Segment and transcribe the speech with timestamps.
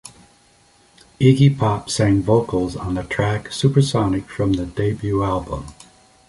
[1.19, 5.67] Iggy Pop sang vocals on the track "Supersonic" from the debut album.